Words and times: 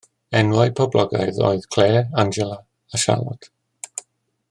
Enwau 0.37 0.71
poblogaidd 0.79 1.41
oedd 1.49 1.67
Claire, 1.75 2.01
Angela 2.25 2.59
a 2.99 3.03
Charlotte. 3.05 3.53